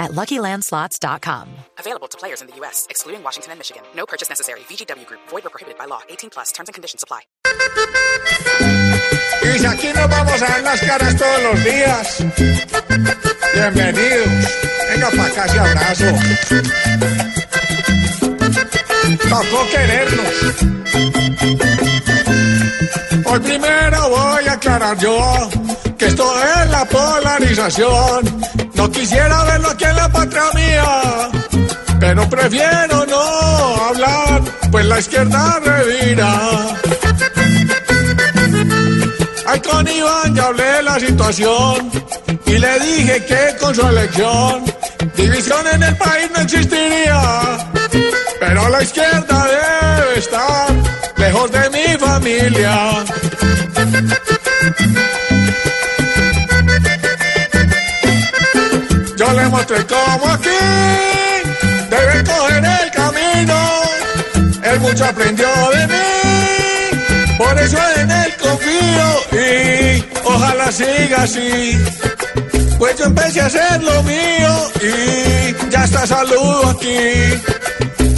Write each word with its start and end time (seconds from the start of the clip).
at 0.00 0.10
LuckyLandSlots.com. 0.12 1.48
Available 1.78 2.08
to 2.08 2.18
players 2.18 2.40
in 2.40 2.48
the 2.48 2.56
U.S., 2.56 2.86
excluding 2.90 3.22
Washington 3.22 3.52
and 3.52 3.60
Michigan. 3.60 3.82
No 3.94 4.06
purchase 4.06 4.28
necessary. 4.28 4.60
VGW 4.60 5.06
Group. 5.06 5.20
Void 5.28 5.46
or 5.46 5.50
prohibited 5.50 5.78
by 5.78 5.84
law. 5.84 6.00
18 6.08 6.30
plus. 6.30 6.50
Terms 6.50 6.68
and 6.68 6.74
conditions 6.74 7.04
apply. 7.04 7.20
Y 9.42 9.66
aquí 9.66 9.92
nos 9.92 10.08
vamos 10.08 10.42
a 10.42 10.46
ver 10.46 10.62
las 10.62 10.80
caras 10.80 11.16
todos 11.16 11.42
los 11.42 11.64
días. 11.64 12.24
Bienvenidos. 13.54 14.28
Venga 14.90 15.10
para 15.10 15.24
acá 15.24 15.44
ese 15.46 15.58
abrazo. 15.58 16.04
Tocó 19.28 19.66
querernos. 19.70 20.34
Hoy 23.26 23.40
primero 23.40 24.08
voy 24.08 24.48
a 24.48 24.52
aclarar 24.52 24.98
yo 24.98 25.50
que 25.98 26.06
esto 26.06 26.24
es 26.42 26.70
la 26.70 26.84
polarización. 26.84 28.59
No 28.80 28.90
quisiera 28.90 29.44
verlo 29.44 29.68
aquí 29.68 29.84
en 29.84 29.94
la 29.94 30.08
patria 30.08 30.42
mía, 30.54 31.30
pero 32.00 32.26
prefiero 32.30 33.04
no 33.04 33.20
hablar, 33.88 34.40
pues 34.70 34.86
la 34.86 34.98
izquierda 34.98 35.60
revira. 35.62 36.40
Ay, 39.46 39.60
con 39.60 39.86
Iván 39.86 40.34
ya 40.34 40.46
hablé 40.46 40.64
de 40.64 40.82
la 40.82 40.98
situación 40.98 41.90
y 42.46 42.52
le 42.56 42.80
dije 42.80 43.26
que 43.26 43.56
con 43.60 43.74
su 43.74 43.86
elección 43.86 44.64
división 45.14 45.66
en 45.74 45.82
el 45.82 45.96
país 45.98 46.30
no 46.34 46.40
existiría. 46.40 47.20
Pero 48.40 48.66
la 48.70 48.82
izquierda 48.82 49.46
debe 49.46 50.18
estar 50.20 50.68
lejos 51.18 51.52
de 51.52 51.68
mi 51.68 51.98
familia. 51.98 53.04
Le 59.34 59.48
mostré 59.48 59.86
cómo 59.86 60.28
aquí 60.32 60.48
debe 61.88 62.24
coger 62.24 62.64
el 62.64 62.90
camino. 62.90 63.56
Él 64.64 64.80
mucho 64.80 65.04
aprendió 65.04 65.46
de 65.72 65.86
mí, 65.86 67.36
por 67.38 67.58
eso 67.58 67.78
en 67.96 68.10
él 68.10 68.34
confío 68.42 69.08
y 69.32 70.04
ojalá 70.24 70.72
siga 70.72 71.22
así. 71.22 71.78
Pues 72.78 72.98
yo 72.98 73.04
empecé 73.04 73.40
a 73.40 73.46
hacer 73.46 73.82
lo 73.82 74.02
mío 74.02 74.70
y 74.82 75.70
ya 75.70 75.84
está 75.84 76.06
saludo 76.06 76.70
aquí. 76.70 77.40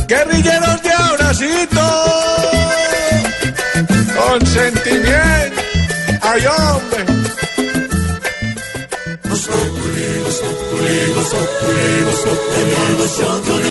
Guerrilleros 0.09 0.83
de 0.83 0.93
abracito, 0.93 2.05
con 4.17 4.47
sentimiento, 4.47 5.63
ay 6.23 6.47
hombre. 6.47 7.22
Pueblos, 10.73 11.29
pueblos, 11.61 12.21
pueblos, 12.23 13.11
pueblos, 13.11 13.71